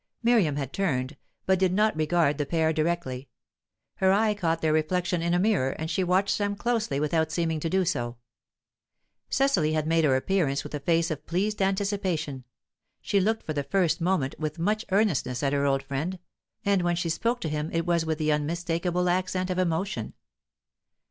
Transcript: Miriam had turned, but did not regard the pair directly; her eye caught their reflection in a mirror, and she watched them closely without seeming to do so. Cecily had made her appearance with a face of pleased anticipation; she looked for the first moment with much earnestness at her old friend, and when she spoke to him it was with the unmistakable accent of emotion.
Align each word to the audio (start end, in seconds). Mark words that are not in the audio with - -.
Miriam 0.23 0.55
had 0.55 0.73
turned, 0.73 1.15
but 1.45 1.59
did 1.59 1.71
not 1.71 1.95
regard 1.95 2.39
the 2.39 2.45
pair 2.47 2.73
directly; 2.73 3.29
her 3.97 4.11
eye 4.11 4.33
caught 4.33 4.59
their 4.59 4.73
reflection 4.73 5.21
in 5.21 5.35
a 5.35 5.39
mirror, 5.39 5.75
and 5.77 5.91
she 5.91 6.03
watched 6.03 6.39
them 6.39 6.55
closely 6.55 6.99
without 6.99 7.31
seeming 7.31 7.59
to 7.59 7.69
do 7.69 7.85
so. 7.85 8.17
Cecily 9.29 9.73
had 9.73 9.85
made 9.85 10.03
her 10.03 10.15
appearance 10.15 10.63
with 10.63 10.73
a 10.73 10.79
face 10.79 11.11
of 11.11 11.27
pleased 11.27 11.61
anticipation; 11.61 12.45
she 12.99 13.19
looked 13.19 13.45
for 13.45 13.53
the 13.53 13.61
first 13.61 14.01
moment 14.01 14.33
with 14.39 14.57
much 14.57 14.85
earnestness 14.91 15.43
at 15.43 15.53
her 15.53 15.67
old 15.67 15.83
friend, 15.83 16.17
and 16.65 16.81
when 16.81 16.95
she 16.95 17.07
spoke 17.09 17.39
to 17.41 17.47
him 17.47 17.69
it 17.71 17.85
was 17.85 18.03
with 18.03 18.17
the 18.17 18.31
unmistakable 18.31 19.07
accent 19.07 19.51
of 19.51 19.59
emotion. 19.59 20.15